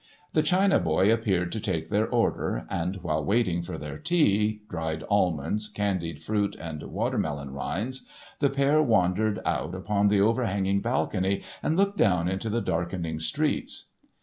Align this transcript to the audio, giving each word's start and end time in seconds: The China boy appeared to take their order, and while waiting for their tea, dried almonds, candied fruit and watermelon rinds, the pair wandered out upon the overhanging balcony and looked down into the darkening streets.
The 0.33 0.41
China 0.41 0.79
boy 0.79 1.13
appeared 1.13 1.51
to 1.51 1.59
take 1.59 1.89
their 1.89 2.07
order, 2.07 2.65
and 2.71 2.95
while 3.03 3.23
waiting 3.23 3.61
for 3.61 3.77
their 3.77 3.99
tea, 3.99 4.63
dried 4.67 5.03
almonds, 5.11 5.67
candied 5.69 6.19
fruit 6.23 6.55
and 6.59 6.81
watermelon 6.81 7.51
rinds, 7.51 8.07
the 8.39 8.49
pair 8.49 8.81
wandered 8.81 9.41
out 9.45 9.75
upon 9.75 10.07
the 10.07 10.19
overhanging 10.19 10.81
balcony 10.81 11.43
and 11.61 11.77
looked 11.77 11.97
down 11.99 12.27
into 12.27 12.49
the 12.49 12.61
darkening 12.61 13.19
streets. 13.19 13.91